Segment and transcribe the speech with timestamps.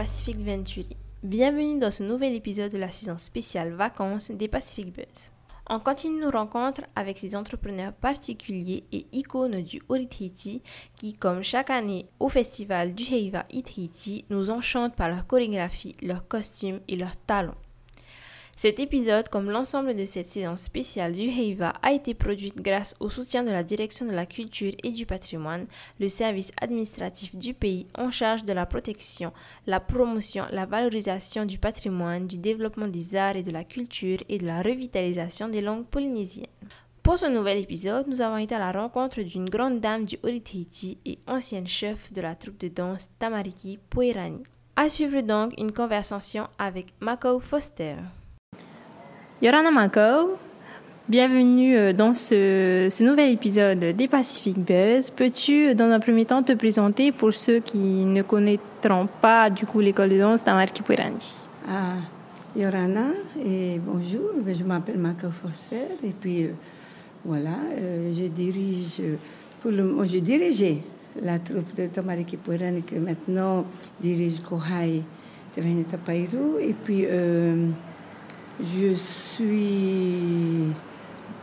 [0.00, 0.96] Pacific Venturi.
[1.22, 5.30] Bienvenue dans ce nouvel épisode de la saison spéciale vacances des Pacific Buzz.
[5.68, 10.62] On continue nos rencontres avec ces entrepreneurs particuliers et icônes du Haut Haiti
[10.96, 16.26] qui, comme chaque année au festival du Heiva Haiti, nous enchantent par leur chorégraphie, leurs
[16.26, 17.58] costumes et leurs talents.
[18.62, 23.08] Cet épisode, comme l'ensemble de cette saison spéciale du Heiva, a été produit grâce au
[23.08, 25.64] soutien de la Direction de la Culture et du Patrimoine,
[25.98, 29.32] le service administratif du pays en charge de la protection,
[29.66, 34.36] la promotion, la valorisation du patrimoine, du développement des arts et de la culture et
[34.36, 36.44] de la revitalisation des langues polynésiennes.
[37.02, 40.38] Pour ce nouvel épisode, nous avons été à la rencontre d'une grande dame du Haut
[40.38, 44.44] Tahiti et ancienne chef de la troupe de danse Tamariki Poirani.
[44.76, 47.96] À suivre donc une conversation avec Mako Foster.
[49.42, 50.36] Yorana Mako,
[51.08, 55.08] bienvenue euh, dans ce, nouvel épisode des Pacific Buzz.
[55.08, 59.80] Peux-tu, dans un premier temps, te présenter pour ceux qui ne connaîtront pas du coup
[59.80, 61.94] l'école de danse Tamarki Puerani Ah,
[62.54, 63.06] Yorana,
[63.42, 66.50] et bonjour, je m'appelle Mako Fosser, et puis euh,
[67.24, 69.00] voilà, euh, je dirige,
[69.62, 70.82] pour je dirigeais
[71.22, 73.64] la troupe de Tamariki Puerani que maintenant
[74.02, 75.02] dirige Kohai
[75.56, 77.06] de Veneta et puis
[78.62, 80.72] je suis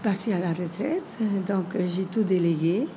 [0.04, 2.88] partie à la retraite, donc euh, j'ai tout délégué.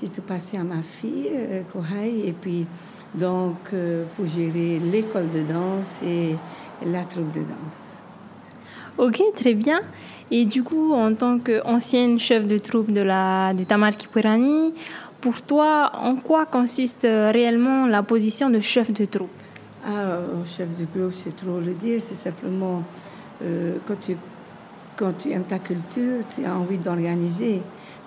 [0.00, 2.66] J'ai tout passé à ma fille, euh, Kohai, et puis
[3.14, 6.36] donc euh, pour gérer l'école de danse et
[6.86, 7.98] la troupe de danse.
[8.96, 9.80] Ok, très bien.
[10.30, 14.74] Et du coup, en tant qu'ancienne chef de troupe de la de Tamar Kipurani,
[15.20, 19.30] pour toi, en quoi consiste réellement la position de chef de troupe?
[19.84, 22.82] Ah, chef de groupe, c'est trop le dire, c'est simplement
[23.42, 24.16] euh, quand, tu,
[24.96, 27.60] quand tu aimes ta culture, tu as envie d'organiser,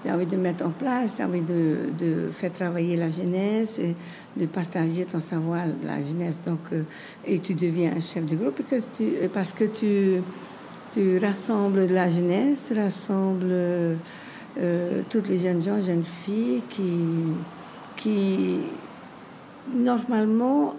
[0.04, 3.10] tu as envie de mettre en place, tu as envie de, de, faire travailler la
[3.10, 3.96] jeunesse, et
[4.38, 6.40] de partager ton savoir, la jeunesse.
[6.46, 6.84] Donc, euh,
[7.26, 10.22] et tu deviens un chef de groupe parce que tu, parce que tu,
[10.94, 13.98] tu rassembles la jeunesse, tu rassembles
[14.60, 16.84] euh, toutes les jeunes gens, jeunes filles qui,
[17.96, 18.58] qui
[19.74, 20.76] normalement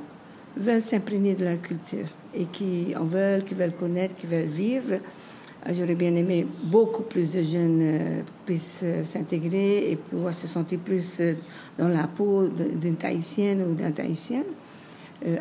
[0.57, 4.99] veulent s'imprégner de la culture et qui en veulent, qui veulent connaître, qui veulent vivre.
[5.65, 10.49] Ah, j'aurais bien aimé beaucoup plus de jeunes euh, puissent euh, s'intégrer et pouvoir se
[10.49, 11.35] sentir plus euh,
[11.79, 14.43] dans la peau d'une Tahitienne ou d'un Tahitien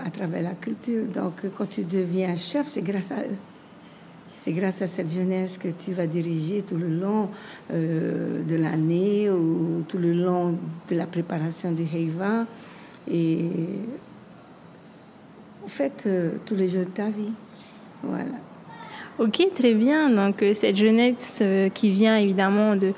[0.06, 1.06] à travers la culture.
[1.12, 3.38] Donc, quand tu deviens chef, c'est grâce à eux.
[4.38, 7.30] C'est grâce à cette jeunesse que tu vas diriger tout le long
[7.72, 10.56] de l'année ou tout le long
[10.88, 12.46] de la préparation du Heiva.
[13.10, 13.44] Et
[15.68, 17.34] fait euh, tous les jours de ta vie.
[18.04, 18.26] Voilà.
[19.20, 20.10] Ok, très bien.
[20.10, 22.94] Donc euh, cette jeunesse euh, qui vient évidemment de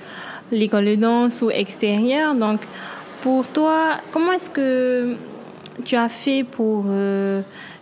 [0.51, 2.35] l'école de danse ou extérieure.
[2.35, 2.61] Donc
[3.21, 5.15] pour toi, comment est-ce que
[5.85, 6.85] tu as fait pour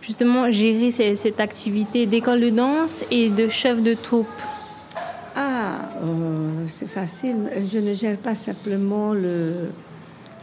[0.00, 4.28] justement gérer cette, activité d'école de danse et de chef de troupe?
[5.34, 5.90] Ah,
[6.70, 7.50] c'est facile.
[7.70, 9.70] Je ne gère pas simplement le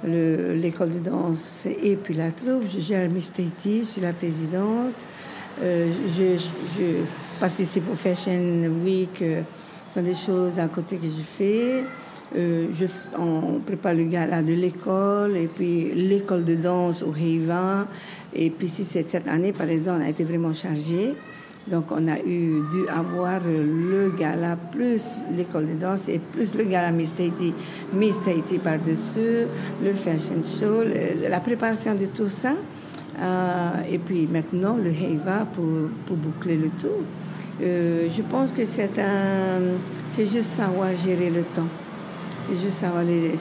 [0.04, 2.64] l'école de danse et puis la troupe.
[2.68, 5.08] Je gère Miss je suis la présidente.
[5.62, 7.04] Euh, je,
[7.40, 9.22] participe au Fashion Week.
[9.22, 9.42] Euh,
[9.88, 11.84] ce sont des choses à côté que je fais.
[12.36, 12.86] Euh, je,
[13.18, 17.88] on prépare le gala de l'école et puis l'école de danse au Heiva.
[18.34, 21.16] Et puis si cette année, par exemple, on a été vraiment chargé.
[21.70, 26.64] Donc, on a eu dû avoir le gala plus l'école de danse et plus le
[26.64, 27.54] gala Miss Tahiti,
[27.94, 29.46] Miss Tahiti par-dessus,
[29.84, 30.84] le fashion show,
[31.30, 32.54] la préparation de tout ça.
[33.22, 35.66] Euh, et puis maintenant, le Heiva pour,
[36.06, 36.88] pour boucler le tout.
[37.62, 41.68] Euh, je pense que c'est juste savoir gérer le temps.
[42.44, 43.34] C'est juste savoir les,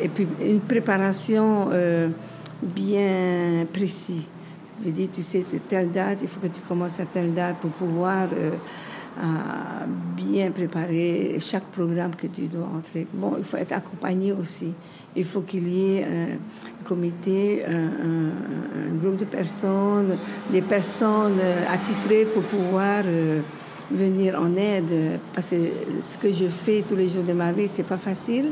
[0.00, 2.08] et puis une préparation euh,
[2.62, 4.24] bien précise.
[4.84, 7.70] Je dis, tu sais, telle date, il faut que tu commences à telle date pour
[7.70, 8.52] pouvoir euh,
[10.16, 13.06] bien préparer chaque programme que tu dois entrer.
[13.12, 14.72] Bon, il faut être accompagné aussi.
[15.14, 20.16] Il faut qu'il y ait un comité, un, groupe de personnes,
[20.50, 23.40] des personnes euh, attitrées pour pouvoir euh,
[23.90, 25.20] venir en aide.
[25.34, 25.56] Parce que
[26.00, 28.50] ce que je fais tous les jours de ma vie, c'est pas facile.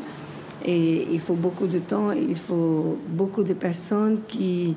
[0.67, 4.75] Et il faut beaucoup de temps, il faut beaucoup de personnes qui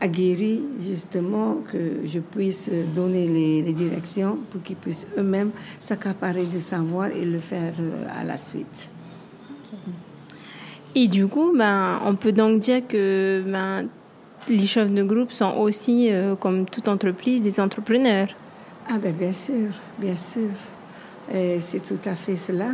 [0.00, 7.08] aguerris, justement, que je puisse donner les, directions pour qu'ils puissent eux-mêmes s'accaparer du savoir
[7.08, 8.90] et le faire euh, à la suite.
[10.94, 13.86] Et du coup, ben, on peut donc dire que ben,
[14.48, 18.28] les chefs de groupe sont aussi, euh, comme toute entreprise, des entrepreneurs.
[18.90, 19.68] Ah ben bien sûr,
[19.98, 20.48] bien sûr.
[21.58, 22.70] C'est tout à fait cela,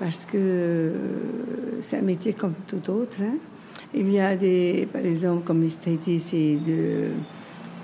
[0.00, 0.92] parce que euh,
[1.82, 3.18] c'est un métier comme tout autre.
[3.22, 3.36] Hein.
[3.92, 7.08] Il y a des, par exemple, comme Miss Tahiti, c'est de,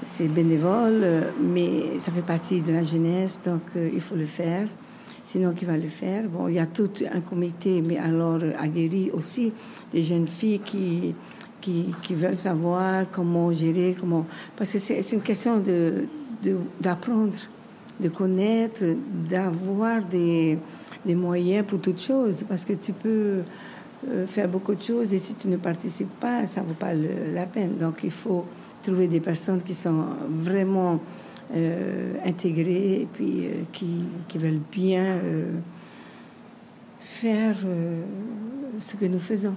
[0.02, 1.04] c'est bénévole,
[1.40, 4.68] mais ça fait partie de la jeunesse, donc il faut le faire.
[5.24, 6.28] Sinon, qui va le faire?
[6.28, 9.52] Bon, il y a tout un comité, mais alors aguerri aussi,
[9.92, 11.16] des jeunes filles qui,
[11.60, 14.24] qui, qui veulent savoir comment gérer, comment...
[14.56, 15.60] Parce que c'est une question
[16.80, 17.32] d'apprendre,
[17.98, 18.84] de, de connaître,
[19.28, 20.58] d'avoir des,
[21.04, 22.44] des moyens pour toutes choses.
[22.48, 23.42] Parce que tu peux euh,
[24.26, 27.46] faire beaucoup de choses et si tu ne participes pas, ça ne vaut pas la
[27.46, 27.76] peine.
[27.76, 28.44] Donc il faut
[28.82, 31.00] trouver des personnes qui sont vraiment
[31.54, 35.18] euh, intégrées et puis euh, qui, qui, veulent bien
[36.98, 37.56] faire
[38.78, 39.54] ce que nous faisons.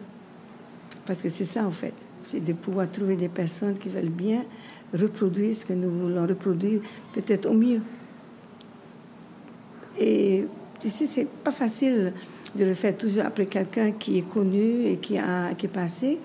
[1.06, 4.46] Parce que c'est ça en fait, c'est de pouvoir trouver des personnes qui veulent bien
[4.94, 6.82] reproduire ce que nous voulons reproduire,
[7.14, 7.82] peut-être au mieux.
[10.00, 10.46] Et
[10.80, 12.14] tu sais, c'est pas facile
[12.56, 16.18] de le faire toujours après quelqu'un qui est connu et qui, a, qui est passé,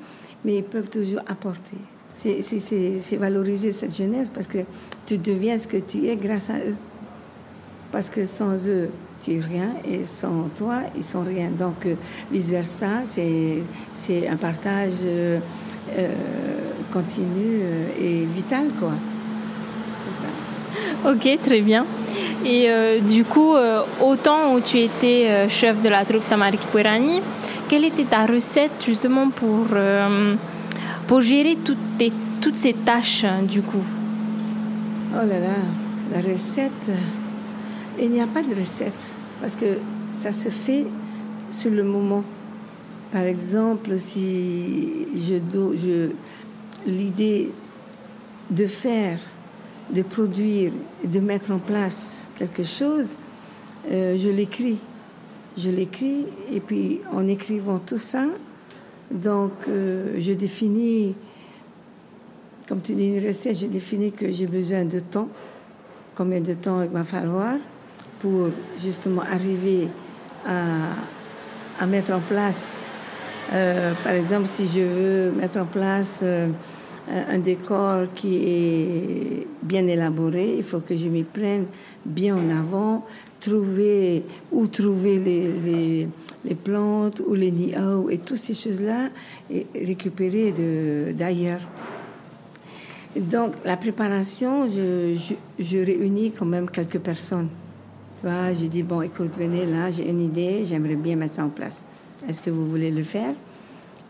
[0.44, 1.76] mais ils peuvent toujours apporter.
[2.14, 4.58] C'est valoriser cette jeunesse parce que
[5.06, 6.76] tu deviens ce que tu es grâce à eux.
[7.90, 8.88] Parce que sans eux,
[9.22, 11.48] tu es rien et sans toi, ils sont rien.
[11.50, 11.94] Donc, euh,
[12.30, 15.38] vice-versa, c'est un partage euh,
[15.96, 16.08] euh,
[16.92, 17.60] continu
[18.00, 18.92] et vital, quoi.
[20.02, 21.10] C'est ça.
[21.10, 21.84] Ok, très bien.
[22.44, 26.28] Et euh, du coup, euh, au temps où tu étais euh, chef de la troupe
[26.28, 27.22] Tamariki Puerani,
[27.68, 29.68] quelle était ta recette justement pour,
[31.06, 31.78] pour gérer toutes,
[32.42, 33.82] toutes ces tâches du coup?
[35.14, 35.56] Oh là là,
[36.14, 36.90] la recette,
[37.98, 38.92] il n'y a pas de recette
[39.40, 39.78] parce que
[40.10, 40.84] ça se fait
[41.50, 42.22] sur le moment.
[43.10, 45.36] Par exemple, si je,
[45.76, 46.10] je
[46.86, 47.50] l'idée
[48.50, 49.18] de faire,
[49.88, 53.16] de produire, de mettre en place quelque chose,
[53.90, 54.78] euh, je l'écris.
[55.56, 58.24] Je l'écris et puis en écrivant tout ça,
[59.10, 61.14] donc euh, je définis,
[62.68, 65.28] comme tu dis une recette, je définis que j'ai besoin de temps,
[66.16, 67.54] combien de temps il va falloir
[68.18, 68.48] pour
[68.82, 69.86] justement arriver
[70.44, 72.88] à, mettre en place,
[73.52, 76.24] euh, par exemple, si je veux mettre en place
[77.08, 81.66] un décor qui est bien élaboré, il faut que je m'y prenne
[82.04, 83.04] bien en avant,
[83.40, 84.22] trouver
[84.52, 86.08] où trouver les,
[86.54, 89.10] plantes ou les niaou et toutes ces choses-là
[89.50, 90.54] et récupérer
[91.12, 91.60] d'ailleurs.
[93.16, 97.48] Donc la préparation, je, réunis quand même quelques personnes.
[98.20, 101.44] Tu vois, j'ai dit, bon, écoute, venez là, j'ai une idée, j'aimerais bien mettre ça
[101.44, 101.84] en place.
[102.28, 103.34] Est-ce que vous voulez le faire?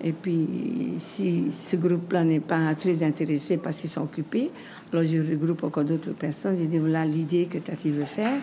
[0.03, 0.47] Et puis,
[0.99, 4.51] si ce groupe-là n'est pas très intéressé parce qu'ils sont occupés,
[4.93, 6.57] alors je regroupe encore d'autres personnes.
[6.59, 8.39] Je dis voilà l'idée que Tati veut faire.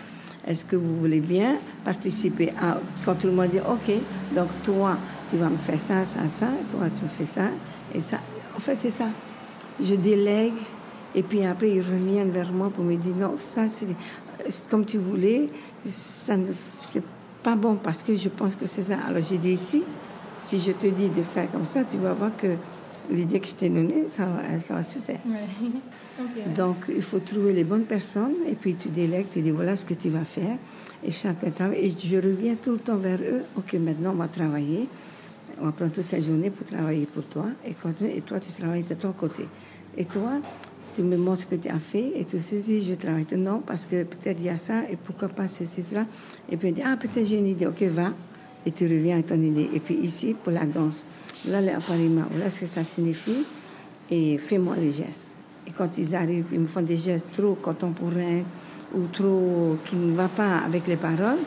[0.46, 2.52] Est-ce que vous voulez bien participer.
[3.04, 3.94] Quand tout le monde dit OK,
[4.34, 4.96] donc toi,
[5.30, 7.48] tu vas me faire ça, ça, ça, toi, tu me fais ça,
[7.94, 8.18] et ça.
[8.56, 9.06] En fait, c'est ça.
[9.80, 10.54] Je délègue,
[11.14, 13.86] et puis après, ils reviennent vers moi pour me dire non, ça, c'est
[14.68, 15.48] comme tu voulais,
[15.86, 16.46] ça ne.
[16.82, 17.04] C'est
[17.42, 18.96] pas bon parce que je pense que c'est ça.
[19.08, 19.84] Alors j'ai dit ici, si
[20.50, 22.48] je te dis de faire comme ça, tu vas voir que
[23.10, 24.26] l'idée que je t'ai donnée, ça,
[24.60, 25.20] ça, va se faire.
[26.56, 29.84] Donc, il faut trouver les bonnes personnes et puis tu délègues, tu dis voilà ce
[29.84, 30.56] que tu vas faire.
[31.04, 31.78] Et chacun travaille.
[31.78, 33.42] Et je reviens tout le temps vers eux.
[33.56, 34.86] Ok, maintenant, on va travailler.
[35.60, 37.46] On va prendre toute cette journée pour travailler pour toi.
[37.66, 37.70] Et,
[38.16, 39.46] et toi, tu travailles de ton côté.
[39.96, 40.40] Et toi,
[40.94, 43.26] tu me montres ce que tu as fait et tu te dis, je travaille.
[43.36, 46.06] Non, parce que peut-être il y a ça et pourquoi pas ceci, cela.
[46.50, 47.66] Et puis, ah, peut-être j'ai une idée.
[47.66, 48.12] Ok, va
[48.66, 49.70] et tu reviens à ton idée.
[49.74, 51.04] Et puis ici, pour la danse,
[51.48, 53.44] là, les appareillements, voilà ce que ça signifie,
[54.10, 55.28] et fais-moi les gestes.
[55.66, 58.42] Et quand ils arrivent, ils me font des gestes trop contemporains
[58.94, 61.38] ou trop qui ne vont pas avec les paroles,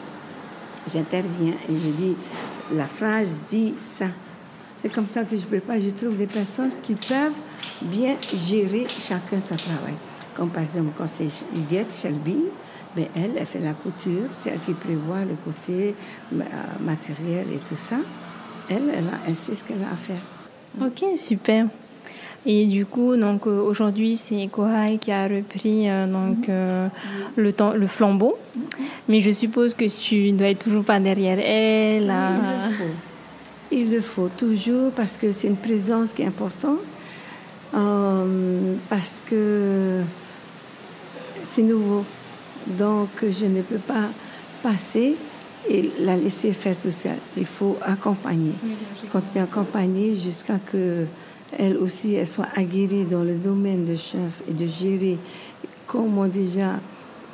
[0.92, 2.16] j'interviens et je dis,
[2.74, 4.08] la phrase dit ça.
[4.78, 5.80] C'est comme ça que je prépare.
[5.80, 7.34] Je trouve des personnes qui peuvent
[7.84, 8.16] bien
[8.48, 9.94] gérer chacun son travail.
[10.36, 12.38] Comme par exemple, quand c'est Huguette Shelby,
[12.96, 15.96] mais elle, elle fait la couture, c'est elle qui prévoit le côté
[16.34, 16.44] euh,
[16.80, 17.98] matériel et tout ça.
[18.70, 18.94] Elle,
[19.28, 20.22] elle, sait ce qu'elle a à faire.
[20.82, 21.68] Ok, super.
[22.46, 26.90] Et du coup, donc euh, aujourd'hui, c'est Kohai qui a repris euh, donc mhm.
[27.36, 28.38] le temps, le flambeau.
[29.10, 32.04] Mais je suppose que tu ne dois être toujours pas derrière elle.
[32.04, 32.84] Il le faut.
[33.72, 36.80] Il le faut toujours parce que c'est une présence qui est importante.
[37.72, 40.02] parce que
[41.44, 42.06] c'est nouveau.
[42.68, 44.10] Donc, je ne peux pas
[44.64, 45.16] passer
[45.70, 47.18] et la laisser faire tout seul.
[47.38, 48.54] Il faut accompagner.
[49.12, 51.06] Continuer à accompagner jusqu'à que
[51.58, 55.18] elle aussi elle soit aguerrie dans le domaine de chef et de gérer
[55.88, 56.80] comment déjà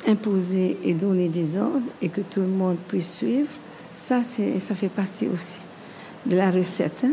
[0.06, 3.50] imposer et donner des ordres et que tout le monde puisse suivre.
[3.94, 5.62] Ça, c'est, ça fait partie aussi
[6.26, 7.04] de la recette.
[7.04, 7.12] Hein.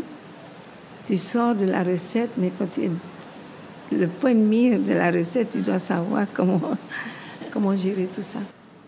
[1.06, 2.90] Tu sors de la recette, mais quand tu es
[3.92, 6.60] le point de mire de la recette, tu dois savoir comment,
[7.50, 8.38] comment gérer tout ça.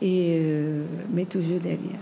[0.01, 2.01] Et, euh, mais toujours derrière.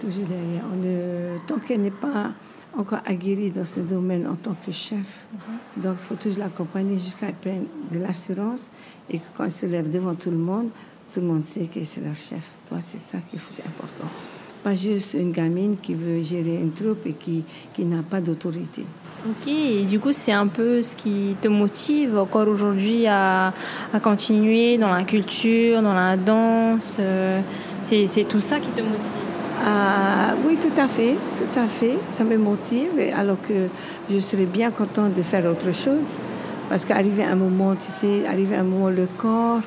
[0.00, 0.62] Toujours derrière.
[0.72, 2.32] On tant qu'elle n'est pas
[2.76, 5.82] encore aguerrie dans ce domaine en tant que chef, mhm.
[5.82, 8.70] donc il faut toujours l'accompagner jusqu'à ce qu'elle prenne de l'assurance
[9.10, 10.68] et que quand elle se lève devant tout le monde,
[11.12, 12.50] tout le monde sait que c'est leur chef.
[12.66, 14.08] Toi, c'est ça qui est important.
[14.62, 17.42] Pas juste une gamine qui veut gérer une troupe et qui,
[17.74, 18.84] qui n'a pas d'autorité.
[19.28, 23.52] Ok, et du coup, c'est un peu ce qui te motive encore aujourd'hui à,
[23.92, 26.96] à, continuer dans la culture, dans la danse.
[27.00, 27.40] Euh,
[27.82, 29.12] c'est tout ça qui te motive?
[29.64, 31.94] Ah, Oui, tout à fait, tout à fait.
[32.12, 33.68] Ça me motive, alors que
[34.10, 36.18] je serais bien contente de faire autre chose.
[36.68, 39.60] Parce qu'arriver à un moment, tu sais, arriver à un moment, le corps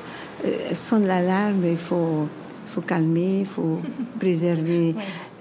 [0.44, 2.28] euh, sonne l'alarme, il faut,
[2.76, 3.80] faut calmer, il faut
[4.20, 4.94] préserver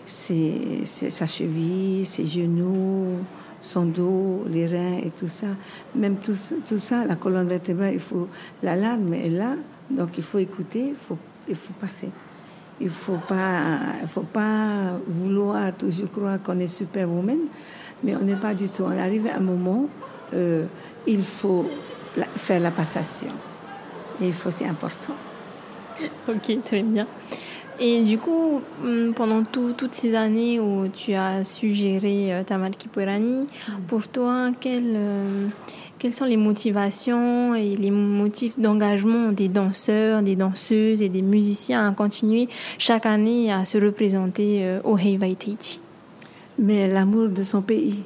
[0.05, 3.19] ses, sa cheville, ses genoux
[3.65, 5.47] son dos, les reins et tout ça.
[5.95, 6.35] Même tout,
[6.69, 8.27] tout ça, la colonne vertébrale, il faut,
[8.61, 9.55] l'alarme est là,
[9.89, 11.17] donc il faut écouter, il faut,
[11.49, 12.09] il faut passer.
[12.79, 17.39] Il ne faut pas, faut pas vouloir toujours croire qu'on est superwoman,
[18.03, 18.83] mais on n'est pas du tout.
[18.83, 19.87] On arrive à un moment,
[20.33, 20.65] euh,
[21.07, 21.65] il faut
[22.35, 23.31] faire la passation.
[24.21, 25.13] Et il faut, c'est important.
[26.27, 27.07] Ok, très bien.
[27.79, 32.57] Et du coup, hum, pendant toutes ces années où tu as su gérer euh, ta
[32.69, 33.71] Kipuerani, mm.
[33.87, 35.47] pour toi, quelles, euh,
[35.99, 41.89] quelles sont les motivations et les motifs d'engagement des danseurs, des danseuses et des musiciens
[41.89, 42.47] à continuer
[42.77, 45.81] chaque année à se représenter euh, au Heivaititi
[46.57, 48.03] Mais l'amour de son pays,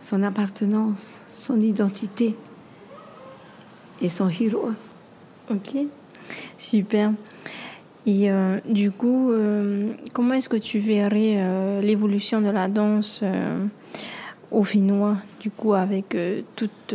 [0.00, 2.36] son appartenance, son identité
[4.00, 4.70] et son héros.
[5.50, 5.76] Ok,
[6.58, 7.12] super.
[8.06, 13.22] Et euh, du coup, euh, comment est-ce que tu verrais euh, l'évolution de la danse
[14.50, 16.16] au Finnois, du coup, avec
[16.56, 16.94] toutes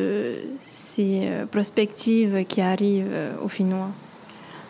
[0.64, 3.90] ces perspectives qui arrivent au Finnois?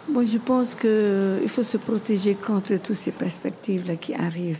[0.09, 4.59] Je pense qu'il faut se protéger contre toutes ces perspectives-là qui arrivent.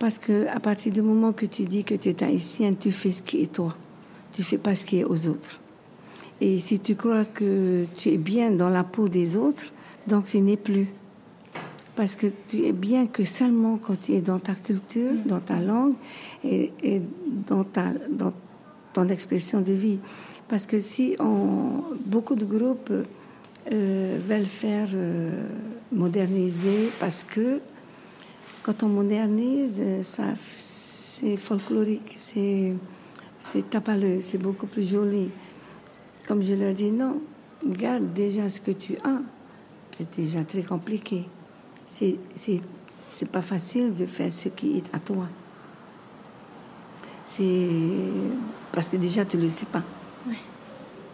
[0.00, 3.12] Parce que à partir du moment que tu dis que tu es haïtien, tu fais
[3.12, 3.76] ce qui est toi.
[4.32, 5.59] Tu fais pas ce qui est aux autres.
[6.40, 9.72] Et si tu crois que tu es bien dans la peau des autres,
[10.06, 10.88] donc tu n'es plus.
[11.96, 15.26] Parce que tu es bien que seulement quand tu es dans ta culture, mm.
[15.26, 15.94] dans ta langue
[16.44, 16.72] et,
[17.46, 18.32] dans, ta, dans
[18.92, 19.98] ton expression de vie.
[20.48, 22.92] Parce que si on, beaucoup de groupes
[23.70, 25.30] euh, veulent faire euh,
[25.92, 27.60] moderniser, parce que
[28.62, 30.24] quand on modernise, ça,
[30.58, 32.72] c'est folklorique, c'est,
[33.38, 35.28] c'est tapaleux, c'est beaucoup plus joli.
[36.30, 37.20] Comme je leur dis, non,
[37.66, 39.20] garde déjà ce que tu as.
[39.90, 41.26] C'est déjà très compliqué
[41.90, 45.26] c'est, c'est, pas facile de faire ce qui est à toi.
[47.26, 47.68] C'est
[48.72, 49.82] parce que déjà tu le sais pas.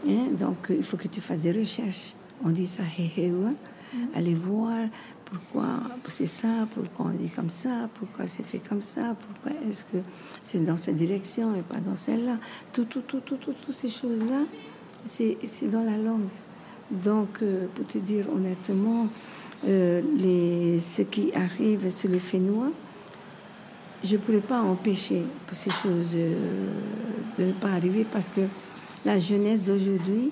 [0.07, 0.29] Hein?
[0.39, 2.15] Donc il faut que tu fasses des recherches.
[2.45, 3.55] On dit ça, hé hé, ouais.
[3.95, 3.99] Mm.
[4.15, 4.89] Allez voir
[5.25, 5.67] pourquoi
[6.09, 9.97] c'est ça, pourquoi on dit comme ça, pourquoi c'est fait comme ça, pourquoi est-ce que
[10.43, 12.37] c'est dans cette direction et pas dans celle-là.
[12.73, 14.43] Tout, tout, tout, tout, tout, toutes ces choses-là,
[15.07, 16.29] c'est, dans la langue.
[16.91, 19.09] Donc, euh, pour te dire honnêtement,
[19.67, 22.71] euh, ce qui arrive sur les Fénois,
[24.05, 25.23] je ne pourrais pas empêcher
[25.53, 26.35] ces choses euh,
[27.39, 28.43] de ne pas arriver parce que
[29.05, 30.31] la jeunesse d'aujourd'hui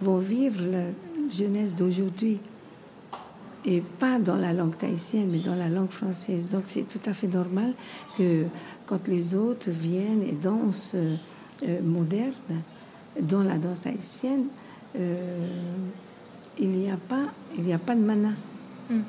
[0.00, 2.38] va vivre la jeunesse d'aujourd'hui
[3.64, 6.46] et pas dans la langue tahitienne, mais dans la langue française.
[6.50, 7.72] Donc c'est tout à fait normal
[8.16, 8.44] que
[8.86, 12.34] quand les autres viennent et dansent euh, moderne,
[13.20, 14.46] dans la danse tahitienne,
[16.58, 17.24] il n'y a pas,
[17.56, 18.30] il n'y a pas de mana.
[18.90, 19.02] Hmm.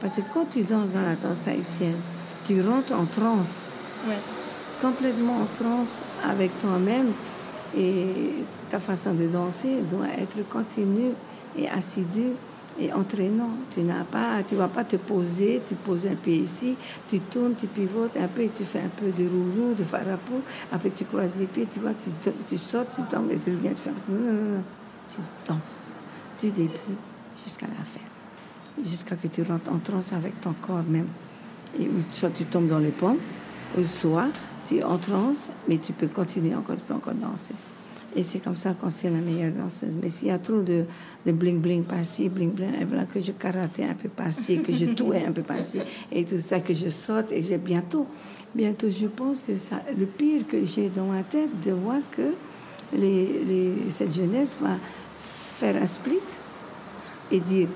[0.00, 1.96] Parce que quand tu danses dans la danse haïtienne,
[2.46, 3.72] tu rentres en transe.
[4.80, 7.12] Complètement en transe avec toi-même.
[7.76, 8.06] Et
[8.70, 11.12] ta façon de danser doit être continue
[11.58, 12.32] et assidue
[12.80, 13.50] et entraînant.
[13.70, 16.76] Tu n'as pas, tu vas pas te poser, tu poses un pied ici,
[17.08, 20.40] tu tournes, tu pivotes un peu, tu fais un peu de rourou, de farapou,
[20.72, 23.72] après tu croises les pieds, tu vois, tu, tu sautes, tu tombes et tu reviens,
[23.72, 23.90] tu fais...
[25.10, 25.92] Tu danses
[26.40, 26.96] du début
[27.44, 28.00] jusqu'à la fin
[28.82, 31.08] jusqu'à que tu rentres en transe avec ton corps même.
[32.12, 33.18] Soit tu tombes dans les pommes,
[33.76, 34.28] ou soit
[34.66, 37.54] tu es en transe, mais tu peux continuer encore, tu peux encore danser.
[38.16, 39.96] Et c'est comme ça qu'on sait la meilleure danseuse.
[40.00, 40.84] Mais s'il y a trop de,
[41.26, 44.72] de bling bling par-ci, bling bling, et voilà que je karaté un peu par-ci, que
[44.72, 45.80] je touais un peu par-ci,
[46.12, 48.06] et tout ça, que je saute, et j'ai bientôt,
[48.54, 52.34] bientôt, je pense que ça, le pire que j'ai dans ma tête, de voir que
[52.96, 54.76] les, les, cette jeunesse va
[55.58, 56.18] faire un split
[57.32, 57.68] et dire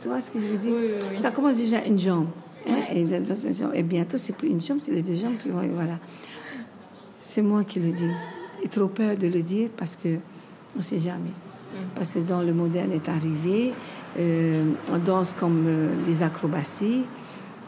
[0.00, 0.74] tu vois ce que je veux dire
[1.14, 2.28] Ça commence déjà une jambe.
[2.68, 5.62] Hein, et, et, bientôt, c'est plus une jambe, c'est les deux jambes qui vont.
[5.74, 5.98] Voilà.
[7.20, 8.10] C'est moi qui le dis.
[8.68, 10.18] Trop peur de le dire parce que
[10.74, 11.32] on ne sait jamais.
[11.94, 13.72] Parce que dans le moderne est arrivé,
[14.18, 17.04] euh, on danse comme euh, les acrobaties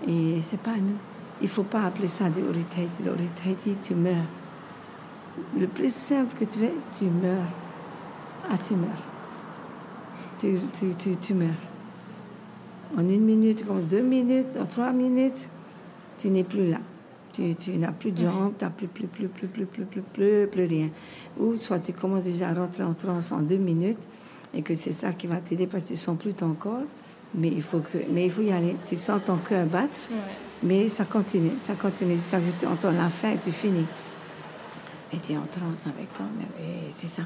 [0.07, 0.97] et c'est pas nous.
[1.43, 3.03] Il faut pas appeler ça de Oritaiti.
[3.05, 4.15] L'Oritaiti, tu meurs.
[5.59, 7.49] Le plus simple que tu fais, tu meurs.
[8.51, 8.91] Ah, tu meurs.
[10.39, 11.49] Tu, tu, tu, tu meurs.
[12.97, 15.49] En une minute, comme deux minutes, en trois minutes,
[16.19, 16.79] tu n'es plus là.
[17.35, 20.03] Tu, tu n'as plus de jambes, tu n'as plus, plus, plus, plus, plus, plus, plus,
[20.03, 20.89] plus, plus rien.
[21.39, 23.99] Ou soit tu commences déjà à rentrer en transe en deux minutes
[24.55, 26.85] et que c'est ça qui va t'aider parce que tu ne sens plus ton corps.
[27.35, 28.77] Mais il faut, que, mais il faut y aller.
[28.87, 30.09] Tu sens ton cœur battre,
[30.63, 33.87] mais ça continue, ça continue jusqu'à ce que tu entends la fin et tu finis.
[35.13, 36.27] Et tu es en transe avec toi.
[36.39, 37.25] Mais c'est ça.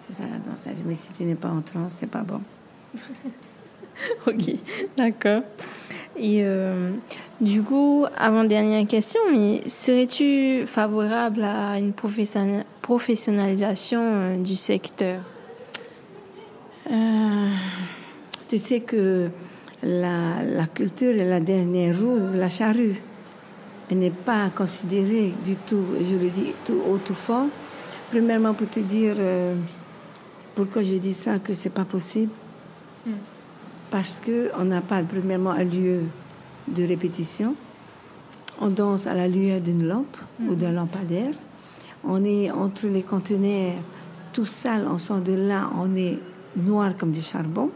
[0.00, 0.66] C'est ça la danse.
[0.84, 2.40] Mais si tu n'es pas en transe, c'est pas bon.
[4.26, 4.54] ok,
[4.96, 5.42] d'accord.
[6.16, 6.90] Et euh,
[7.40, 15.20] du coup, avant-dernière question, mais serais-tu favorable à une professionnalisation euh, du secteur?
[16.90, 17.50] Euh,
[18.48, 19.28] tu sais que
[19.82, 22.96] la, la culture est la dernière roue de la charrue.
[23.90, 27.46] Elle n'est pas considérée du tout, je le dis tout haut, tout fort.
[28.10, 29.54] Premièrement, pour te dire euh,
[30.54, 32.30] pourquoi je dis ça, que c'est pas possible.
[33.90, 36.02] Parce que on n'a pas premièrement un lieu
[36.68, 37.54] de répétition.
[38.60, 40.16] On danse à la lueur d'une lampe
[40.48, 41.34] ou d'un lampadaire.
[42.04, 43.74] On est entre les conteneurs
[44.32, 46.18] tout sale, on sort de là, on est
[46.56, 47.70] noir comme du charbon.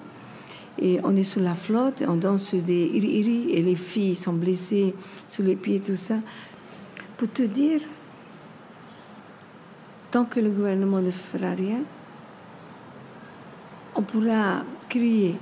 [0.79, 4.35] Et on est sous la flotte, on danse sur des iri et les filles sont
[4.35, 4.95] blessées
[5.27, 6.17] sous les pieds, tout ça.
[7.17, 7.81] Pour te dire,
[10.11, 11.81] tant que le gouvernement ne fera rien,
[13.95, 15.37] on pourra crier,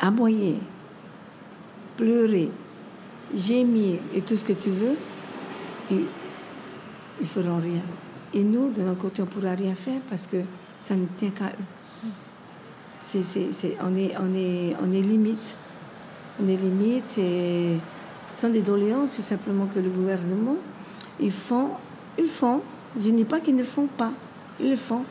[0.00, 0.58] aboyer,
[2.00, 2.48] pleurer,
[3.36, 4.96] gémir et tout ce que tu veux,
[5.90, 7.82] ils feront rien.
[8.32, 10.38] Et nous, de notre côté, on ne pourra rien faire parce que
[10.78, 12.08] ça ne tient qu'à eux.
[13.02, 15.54] C'est, c'est, c'est- on, est, on, est, on est limite.
[16.42, 17.04] On est limite.
[17.06, 17.74] C'est,
[18.34, 20.56] ce sont des doléances, c'est simplement que le gouvernement,
[21.20, 21.70] ils font,
[22.18, 22.60] ils font.
[22.98, 24.12] Je ne dis pas qu'ils ne font pas.
[24.60, 25.02] Ils le font.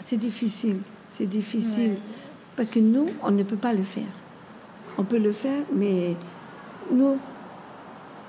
[0.00, 0.78] C'est difficile.
[1.10, 1.96] C'est difficile.
[2.56, 4.04] Parce que nous, on ne peut pas le faire.
[4.98, 6.16] On peut le faire, mais
[6.92, 7.18] nous,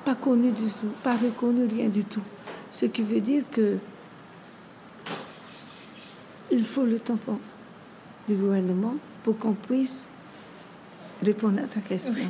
[0.06, 2.22] pas connus du tout, pas reconnus, rien du tout.
[2.70, 3.78] Ce qui veut dire que
[6.52, 7.38] il faut le tampon
[8.28, 10.10] du gouvernement pour qu'on puisse
[11.24, 12.22] répondre à ta question.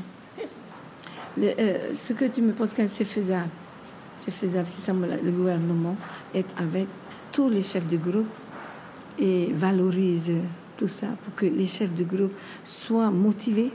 [1.37, 3.49] Le- euh, ce que tu me poses, quand c'est faisable.
[4.17, 5.95] C'est faisable si ça le gouvernement
[6.33, 6.87] est avec
[7.31, 8.27] tous les chefs de groupe
[9.17, 10.31] et valorise
[10.77, 12.33] tout ça pour que les chefs de groupe
[12.65, 13.71] soient motivés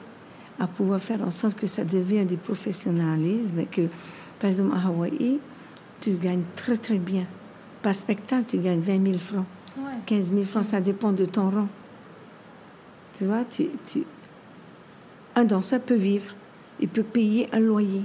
[0.58, 3.82] à pouvoir faire en sorte que ça devienne du professionnalisme et que,
[4.38, 5.38] par exemple, à Hawaï,
[6.00, 7.24] tu gagnes très très bien.
[7.82, 9.44] Par spectacle, tu gagnes 20 000 francs.
[10.06, 11.68] 15 000 francs, ça dépend de ton rang.
[13.14, 14.04] Tu vois, tu, tu-
[15.36, 16.34] un danseur peut vivre,
[16.80, 18.02] il peut payer un loyer,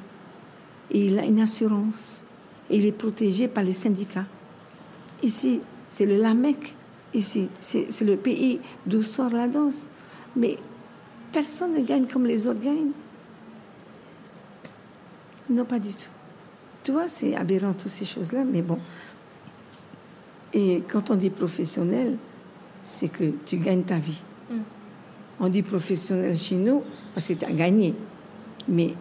[0.92, 2.24] et il a une assurance,
[2.70, 4.26] et il est protégé par le syndicat.
[5.22, 6.74] Ici, c'est le LAMEC,
[7.14, 9.88] ici, c'est c'est le pays d'où sort la danse.
[10.36, 10.58] Mais
[11.32, 12.92] personne ne gagne comme les autres gagnent.
[15.50, 16.10] Non, pas du tout.
[16.84, 18.78] Tu vois, c'est aberrant toutes ces choses-là, mais bon.
[20.54, 22.18] Et quand on dit professionnel,
[22.84, 24.22] c'est que tu gagnes ta vie.
[25.40, 27.94] On dit professionnel chez nous parce que tu as gagné.
[28.68, 28.94] Mais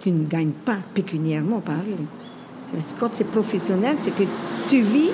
[0.00, 1.96] tu ne gagnes pas pécuniairement, pareil.
[2.64, 4.24] C'est- Quand tu es professionnel, c'est que
[4.68, 5.10] tu vis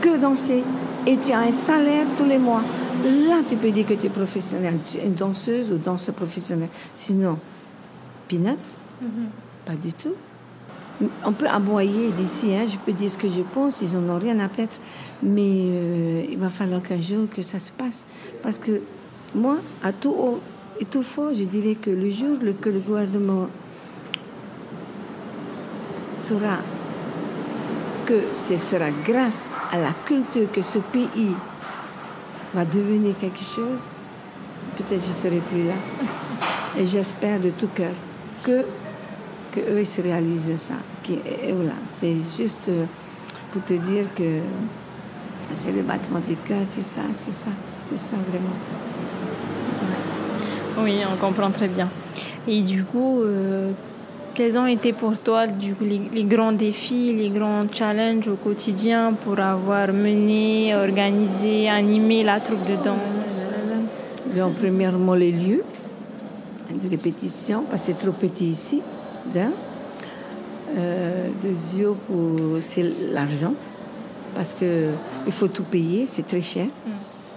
[0.00, 0.62] que danser
[1.06, 2.62] et tu as un salaire tous les mois.
[3.00, 4.78] Là, tu peux dire que tu es professionnel.
[4.84, 6.68] Tu es une danseuse ou danseur professionnel.
[6.94, 7.38] Sinon,
[8.28, 8.86] peanuts,
[9.64, 10.14] pas du tout.
[11.24, 14.18] On peut aboyer d'ici, hein, je peux dire ce que je pense, ils n'en ont
[14.18, 14.72] rien à perdre.
[15.22, 18.04] Mais euh, il va falloir qu'un jour que ça se passe.
[18.42, 18.80] Parce que
[19.34, 20.40] moi, à tout haut
[20.78, 23.48] et tout fort, je dirais que le jour que le gouvernement
[26.16, 26.58] saura
[28.06, 31.34] que ce sera grâce à la culture que ce pays
[32.54, 33.90] va devenir quelque chose,
[34.76, 35.74] peut-être je serai plus là.
[36.78, 37.92] Et j'espère de tout cœur
[38.42, 38.64] que,
[39.52, 40.74] que eux ils se réalisent ça.
[41.08, 42.84] Et voilà, c'est juste euh,
[43.52, 44.40] pour te dire que
[45.56, 47.50] c'est le battement du cœur, c'est ça, c'est ça,
[47.86, 48.54] c'est ça vraiment.
[50.78, 51.88] Oui, on comprend très bien.
[52.48, 53.72] Et du coup, euh,
[54.34, 58.36] quels ont été pour toi du coup, les, les grands défis, les grands challenges au
[58.36, 63.48] quotidien pour avoir mené, organisé, animé la troupe de danse?
[64.34, 65.62] Donc, premièrement, les lieux
[66.70, 68.80] de répétition, parce que c'est trop petit ici,
[69.34, 69.52] d'un.
[70.78, 71.28] Euh,
[72.60, 73.54] c'est l'argent.
[74.34, 74.88] parce que
[75.26, 76.66] il faut tout payer, c'est très cher,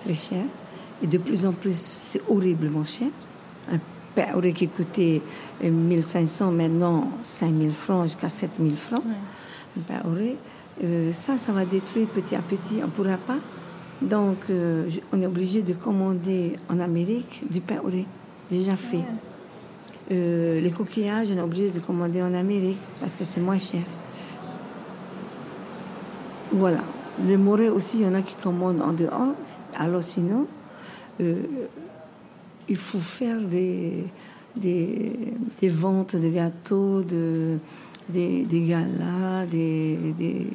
[0.03, 0.43] très cher.
[1.03, 3.10] Et de plus en plus, c'est horriblement cher.
[4.15, 5.21] Pain qui coûtait
[5.62, 9.04] 1500, maintenant 5000 francs jusqu'à 7000 francs.
[9.78, 10.01] Un pain
[10.84, 12.80] euh, ça, ça va détruire petit à petit.
[12.82, 13.38] On ne pourra pas.
[14.01, 18.06] Donc, euh, on est obligé de commander en Amérique du pain au lait
[18.49, 19.04] déjà fait.
[20.12, 23.82] Euh, les coquillages, on est obligé de commander en Amérique parce que c'est moins cher.
[26.51, 26.80] Voilà.
[27.25, 29.34] Les morets aussi, il y en a qui commandent en dehors.
[29.78, 30.45] Alors sinon,
[32.67, 34.04] il faut faire des,
[34.56, 35.12] des,
[35.60, 37.58] des, ventes de gâteaux, de,
[38.10, 40.47] des, des galas, des, des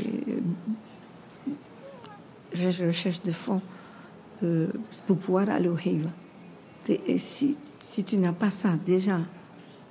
[2.55, 3.63] recherches de fonds
[4.43, 4.69] euh,
[5.07, 6.11] pour pouvoir aller au Heiva.
[6.89, 9.19] Et si, si tu n'as pas ça déjà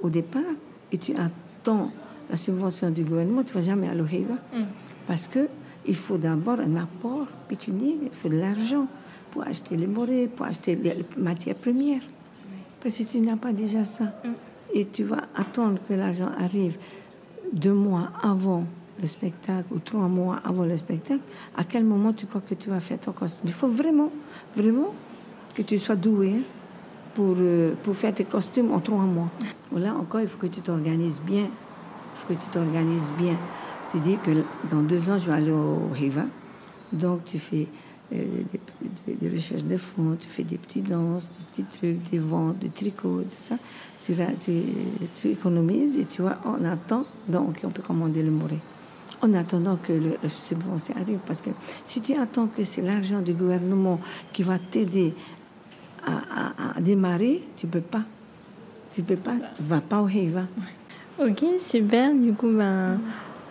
[0.01, 0.41] au départ
[0.91, 1.91] et tu attends
[2.29, 4.33] la subvention du gouvernement, tu ne vas jamais aller au Heiva.
[4.53, 4.63] Mm.
[5.07, 5.47] Parce que
[5.87, 8.87] il faut d'abord un apport pécuniaire, il faut de l'argent
[9.31, 12.01] pour acheter les morets, pour acheter les matières premières.
[12.81, 14.29] Parce que tu n'as pas déjà ça, mm.
[14.73, 16.77] et tu vas attendre que l'argent arrive
[17.51, 18.63] deux mois avant
[19.01, 21.21] le spectacle ou trois mois avant le spectacle,
[21.55, 24.11] à quel moment tu crois que tu vas faire ton costume Il faut vraiment,
[24.55, 24.93] vraiment
[25.55, 26.41] que tu sois doué hein,
[27.15, 29.29] pour, euh, pour faire tes costumes en trois mois.
[29.75, 31.43] Là encore, il faut que tu t'organises bien.
[31.45, 33.35] Il faut que tu t'organises bien.
[33.91, 34.31] Tu dis que
[34.69, 36.23] dans deux ans, je vais aller au Riva.
[36.91, 37.67] Donc, tu fais
[38.13, 38.23] euh,
[39.07, 42.69] des, recherches de fonds, tu fais des petites danses, des petits trucs, des ventes, des
[42.69, 43.55] tricots, tout ça.
[44.01, 44.63] Tu, tu,
[45.21, 48.57] tu économises et tu vois, on attend, donc on peut commander le moré.
[49.21, 51.49] En attendant que le, subvention arrive, parce que
[51.85, 53.99] si tu attends que c'est l'argent du gouvernement
[54.31, 55.13] qui va t'aider
[56.05, 58.03] à, démarrer, tu peux pas.
[58.95, 60.43] Tu peux pas, va pas au va.
[61.19, 62.15] Ok, super.
[62.15, 62.99] Du coup, ben,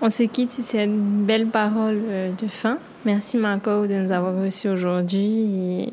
[0.01, 2.79] on se quitte sur cette belle parole euh, de fin.
[3.05, 5.93] Merci Marco de nous avoir reçus aujourd'hui.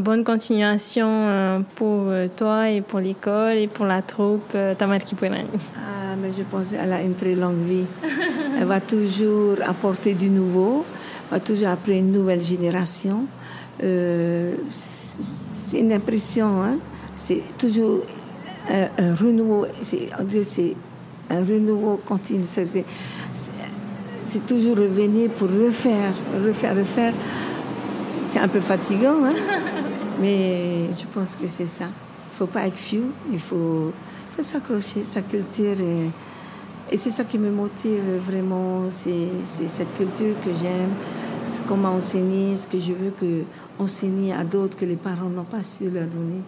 [0.00, 4.98] bonne continuation euh, pour euh, toi et pour l'école et pour la troupe Tamar.
[5.22, 7.84] Ah, mais je pense qu'elle a une très longue vie.
[8.58, 10.84] Elle va toujours apporter du nouveau,
[11.30, 13.26] va toujours apporter une nouvelle génération.
[13.78, 16.78] c'est une impression, hein?
[17.16, 18.00] c'est toujours
[18.68, 20.10] un, un renouveau, c'est
[21.30, 22.44] un renouveau continu
[24.30, 26.12] c'est toujours revenir pour refaire,
[26.44, 27.12] refaire, refaire.
[28.22, 29.34] C'est un peu fatigant, hein?
[30.20, 31.86] mais je pense que c'est ça.
[31.86, 33.92] Il ne faut pas être fou, il faut,
[34.36, 35.74] faut s'accrocher, sa culture.
[36.92, 40.90] Et, c'est ça qui me motive vraiment, c'est cette culture que j'aime,
[41.66, 43.42] comment enseigner, ce que je veux que
[43.80, 46.42] enseigner à d'autres que les parents n'ont pas su leur donner.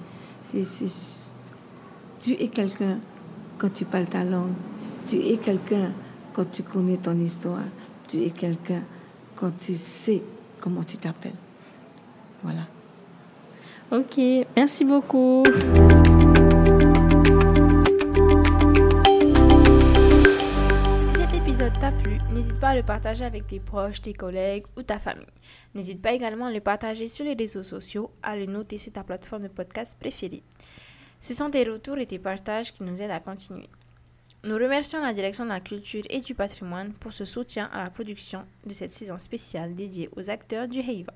[2.22, 2.98] tu es quelqu'un
[3.58, 4.54] quand tu parles ta langue,
[5.08, 5.90] tu es quelqu'un
[6.32, 7.64] quand tu connais ton histoire,
[8.08, 8.82] tu es quelqu'un
[9.36, 10.22] quand tu sais
[10.60, 11.32] comment tu t'appelles.
[12.42, 12.66] Voilà.
[13.90, 14.18] Ok,
[14.56, 15.42] merci beaucoup.
[20.98, 24.64] Si cet épisode t'a plu, n'hésite pas à le partager avec tes proches, tes collègues
[24.78, 25.26] ou ta famille.
[25.74, 29.04] N'hésite pas également à le partager sur les réseaux sociaux, à le noter sur ta
[29.04, 30.42] plateforme de podcast préférée.
[31.20, 33.68] Ce sont tes retours et tes partages qui nous aident à continuer.
[34.44, 37.90] Nous remercions la direction de la culture et du patrimoine pour ce soutien à la
[37.90, 41.12] production de cette saison spéciale dédiée aux acteurs du Heiva.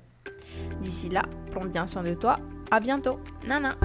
[0.81, 2.39] D'ici là, prends bien soin de toi.
[2.71, 3.19] À bientôt.
[3.45, 3.75] Nana.